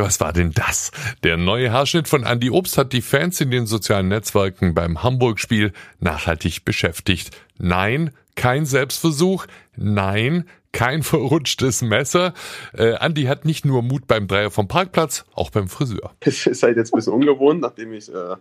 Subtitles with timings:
[0.00, 0.92] Ja, was war denn das?
[1.24, 5.74] Der neue Haarschnitt von Andy Obst hat die Fans in den sozialen Netzwerken beim Hamburg-Spiel
[5.98, 7.36] nachhaltig beschäftigt.
[7.58, 9.44] Nein, kein Selbstversuch.
[9.76, 12.32] Nein, kein verrutschtes Messer.
[12.72, 16.12] Äh, Andi hat nicht nur Mut beim Dreier vom Parkplatz, auch beim Friseur.
[16.20, 18.36] Es ist halt jetzt ein bisschen ungewohnt, nachdem ich äh,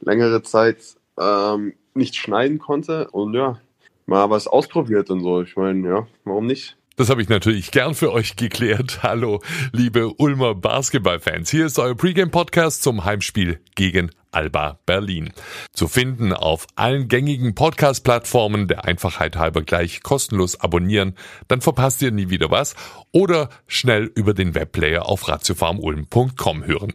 [0.00, 0.78] längere Zeit
[1.20, 3.60] ähm, nicht schneiden konnte und ja,
[4.06, 5.42] mal was ausprobiert und so.
[5.42, 6.78] Ich meine, ja, warum nicht?
[6.96, 9.02] Das habe ich natürlich gern für euch geklärt.
[9.02, 11.50] Hallo, liebe Ulmer Basketballfans.
[11.50, 15.32] Hier ist euer Pre-Game-Podcast zum Heimspiel gegen Alba Berlin.
[15.72, 21.14] Zu finden auf allen gängigen Podcast-Plattformen der Einfachheit halber gleich kostenlos abonnieren,
[21.48, 22.74] dann verpasst ihr nie wieder was
[23.12, 26.92] oder schnell über den Webplayer auf ratiofarmulm.com hören.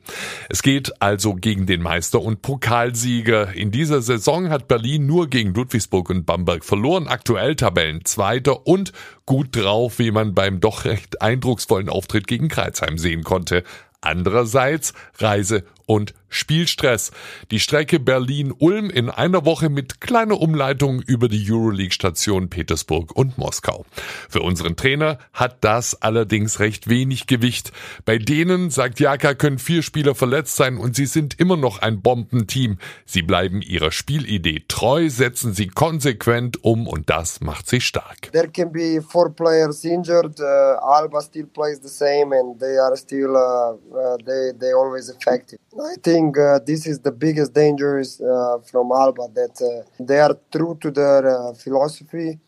[0.50, 3.54] Es geht also gegen den Meister und Pokalsieger.
[3.54, 8.92] In dieser Saison hat Berlin nur gegen Ludwigsburg und Bamberg verloren, aktuell Tabellenzweiter und
[9.26, 13.64] gut drauf, wie man beim doch recht eindrucksvollen Auftritt gegen Kreuzheim sehen konnte.
[14.02, 17.12] Andererseits Reise- und Spielstress.
[17.50, 23.86] Die Strecke Berlin-Ulm in einer Woche mit kleiner Umleitung über die Euroleague-Station Petersburg und Moskau.
[24.30, 27.72] Für unseren Trainer hat das allerdings recht wenig Gewicht.
[28.06, 32.02] Bei denen, sagt Jaka, können vier Spieler verletzt sein und sie sind immer noch ein
[32.02, 32.78] Bombenteam.
[33.08, 38.32] Sie bleiben ihrer Spielidee treu, setzen sie konsequent um und das macht sie stark.
[38.32, 40.40] There can be four players injured.
[40.40, 45.10] Uh, Alba still plays the same and they are still uh, uh, they they always
[45.10, 45.58] effective.
[45.82, 50.38] I think uh, this is the biggest danger uh, from Alba that uh, they are
[50.52, 52.40] true to their uh, philosophy.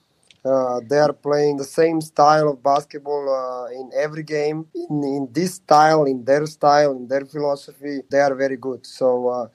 [0.43, 4.65] Uh, they are playing the same style of basketball uh, in every game.
[4.75, 8.85] In, in this style, in their style, in their philosophy, they are very good.
[8.85, 9.49] So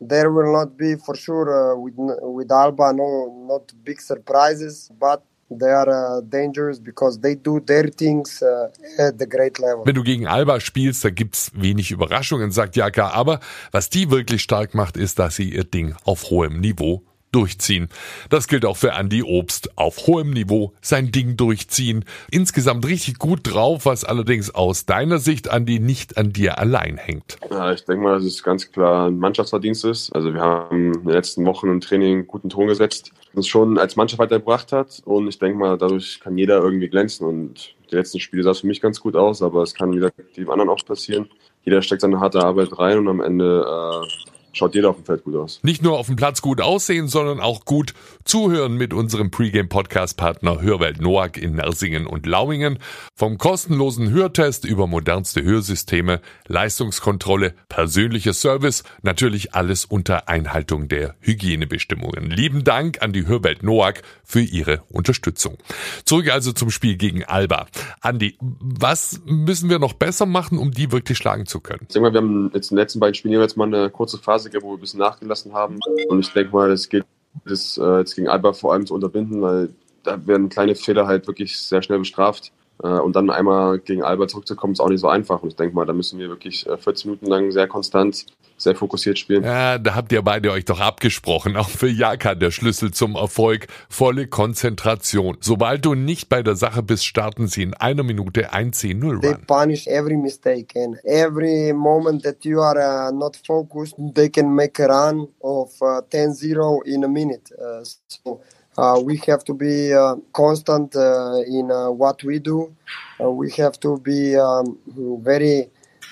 [0.00, 3.08] there will not be, for sure, with with Alba, no
[3.48, 9.18] not big surprises, but they are uh, dangerous because they do their things uh, at
[9.18, 9.84] the great level.
[9.84, 13.10] Wenn du gegen Alba spielst, da gibt's wenig Überraschungen, sagt Jaka.
[13.10, 13.40] Aber
[13.72, 17.88] was die wirklich stark macht, ist, dass sie ihr Ding auf hohem Niveau durchziehen.
[18.28, 19.76] Das gilt auch für Andy Obst.
[19.76, 22.04] Auf hohem Niveau sein Ding durchziehen.
[22.30, 27.38] Insgesamt richtig gut drauf, was allerdings aus deiner Sicht, Andy, nicht an dir allein hängt.
[27.50, 30.14] Ja, ich denke mal, dass es ganz klar ein Mannschaftsverdienst ist.
[30.14, 33.78] Also wir haben in den letzten Wochen im Training einen guten Ton gesetzt, uns schon
[33.78, 35.02] als Mannschaft weitergebracht hat.
[35.04, 37.26] Und ich denke mal, dadurch kann jeder irgendwie glänzen.
[37.26, 40.10] Und die letzten Spiele sah es für mich ganz gut aus, aber es kann wieder
[40.36, 41.28] dem anderen auch passieren.
[41.64, 45.24] Jeder steckt seine harte Arbeit rein und am Ende äh, schaut jeder auf dem Feld
[45.24, 45.60] gut aus.
[45.62, 47.94] Nicht nur auf dem Platz gut aussehen, sondern auch gut
[48.24, 52.78] zuhören mit unserem Pre-Game-Podcast-Partner Hörwelt Noack in Nersingen und Lauingen.
[53.14, 62.30] Vom kostenlosen Hörtest über modernste Hörsysteme, Leistungskontrolle, persönlicher Service, natürlich alles unter Einhaltung der Hygienebestimmungen.
[62.30, 65.58] Lieben Dank an die Hörwelt Noack für ihre Unterstützung.
[66.04, 67.66] Zurück also zum Spiel gegen Alba.
[68.00, 71.80] Andi, was müssen wir noch besser machen, um die wirklich schlagen zu können?
[71.82, 74.18] Ich denke mal, wir haben jetzt in den letzten beiden Spielen jetzt mal eine kurze
[74.18, 75.78] Phase Phase wo wir ein bisschen nachgelassen haben.
[76.08, 77.04] Und ich denke mal, es geht
[77.44, 79.70] das äh, jetzt gegen Alba vor allem zu unterbinden, weil
[80.02, 82.52] da werden kleine Fehler halt wirklich sehr schnell bestraft.
[82.82, 85.42] Äh, und dann einmal gegen Alba zurückzukommen, ist auch nicht so einfach.
[85.42, 88.26] Und ich denke mal, da müssen wir wirklich 40 äh, Minuten lang sehr konstant,
[88.56, 89.44] sehr fokussiert spielen.
[89.44, 91.56] Ja, da habt ihr beide euch doch abgesprochen.
[91.56, 93.66] Auch für Jaka der Schlüssel zum Erfolg.
[93.88, 95.36] Volle Konzentration.
[95.40, 99.20] Sobald du nicht bei der Sache bist, starten sie in einer Minute ein 10-0 Run.
[99.20, 104.54] They punish every mistake and every moment that you are uh, not focused, they can
[104.54, 107.52] make a run of uh, 10-0 in a minute.
[107.52, 108.40] Uh, so
[108.78, 112.74] Uh, we have to be uh, constant uh, in uh, what we do.
[113.20, 114.78] Uh, we have to be um,
[115.22, 115.68] very,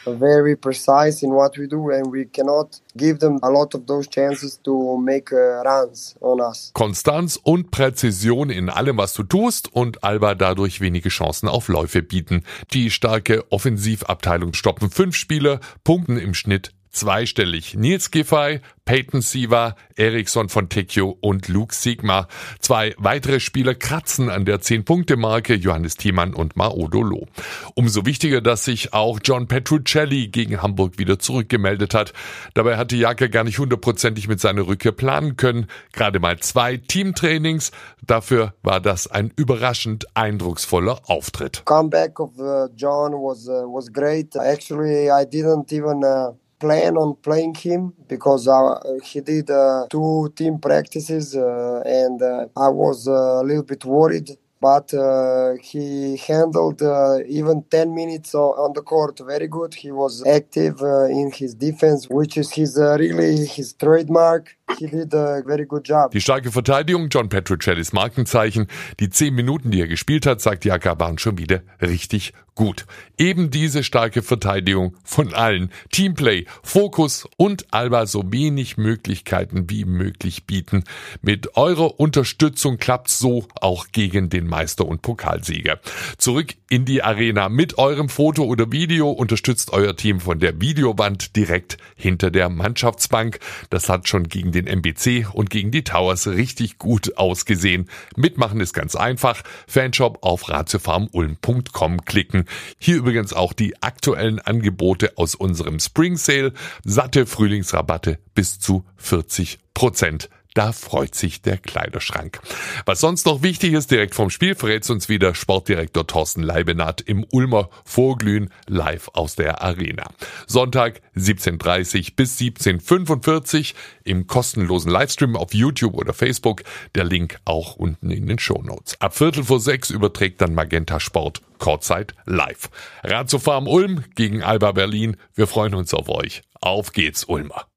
[0.06, 4.08] very precise in what we do, and we cannot give them a lot of those
[4.08, 6.72] chances to make uh, runs on us.
[6.74, 12.02] Konstanz und Präzision in allem, was du tust und Alba dadurch wenige Chancen auf Läufe
[12.02, 12.42] bieten.
[12.72, 17.75] Die starke Offensivabteilung stoppen fünf Spieler, punkten im Schnitt zweistellig.
[17.75, 22.26] Nils Giffey, Peyton Siva, Eriksson von Tekio und Luke Sigma.
[22.59, 27.26] Zwei weitere Spieler kratzen an der 10-Punkte-Marke, Johannes Thiemann und Maodo Loh.
[27.75, 32.14] Umso wichtiger, dass sich auch John Petruccelli gegen Hamburg wieder zurückgemeldet hat.
[32.55, 35.67] Dabei hatte Jaka gar nicht hundertprozentig mit seiner Rückkehr planen können.
[35.93, 37.73] Gerade mal zwei Teamtrainings.
[38.06, 41.62] Dafür war das ein überraschend eindrucksvoller Auftritt.
[41.67, 44.35] Comeback of uh, John was uh, was great.
[44.35, 50.32] Actually, I didn't even uh plan on playing him because uh, he did uh, two
[50.37, 56.16] team practices uh, and uh, I was uh, a little bit worried but uh, he
[56.16, 59.75] handled uh, even 10 minutes on the court very good.
[59.75, 64.56] He was active uh, in his defense, which is his uh, really his trademark.
[64.78, 66.12] He did a very good job.
[66.12, 68.66] Die starke Verteidigung, John Petruccellis Markenzeichen.
[69.00, 72.87] Die zehn Minuten, die er gespielt hat, sagt Jaka, waren schon wieder richtig gut.
[73.16, 75.70] Eben diese starke Verteidigung von allen.
[75.93, 80.82] Teamplay, Fokus und Alba so wenig Möglichkeiten wie möglich bieten.
[81.22, 85.79] Mit eurer Unterstützung klappt's so auch gegen den Meister und Pokalsieger.
[86.17, 91.37] Zurück in die Arena mit eurem Foto oder Video unterstützt euer Team von der Videowand
[91.37, 93.39] direkt hinter der Mannschaftsbank.
[93.71, 97.89] Das hat schon gegen den MBC und gegen die Towers richtig gut ausgesehen.
[98.17, 99.43] Mitmachen ist ganz einfach.
[99.67, 102.45] Fanshop auf ratiofarmulm.com klicken.
[102.79, 106.53] Hier übrigens auch die aktuellen Angebote aus unserem Spring Sale.
[106.85, 110.29] Satte Frühlingsrabatte bis zu 40 Prozent.
[110.55, 112.41] Da freut sich der Kleiderschrank.
[112.87, 117.25] Was sonst noch wichtig ist, direkt vom Spiel verrät uns wieder Sportdirektor Thorsten Leibenath im
[117.31, 120.05] Ulmer Vorglühen live aus der Arena.
[120.47, 123.75] Sonntag 17.30 bis 17.45
[124.05, 126.62] im kostenlosen Livestream auf YouTube oder Facebook.
[126.95, 129.00] Der Link auch unten in den Show Notes.
[129.00, 132.71] Ab Viertel vor sechs überträgt dann Magenta Sport Kurzzeit live.
[133.03, 135.17] Rad zu Farm Ulm gegen Alba Berlin.
[135.35, 136.43] Wir freuen uns auf euch.
[136.61, 137.67] Auf geht's, Ulmer.